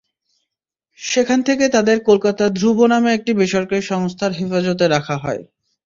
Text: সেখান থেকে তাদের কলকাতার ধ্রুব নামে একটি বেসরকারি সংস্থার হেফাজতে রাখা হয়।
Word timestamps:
সেখান 0.99 1.39
থেকে 1.47 1.65
তাদের 1.75 1.97
কলকাতার 2.09 2.49
ধ্রুব 2.53 2.77
নামে 2.85 3.09
একটি 3.13 3.31
বেসরকারি 3.39 3.83
সংস্থার 3.91 4.31
হেফাজতে 4.37 4.85
রাখা 4.87 5.15
হয়। 5.17 5.41